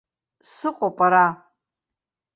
Сыҟоуп 0.53 0.97
ара! 1.05 1.25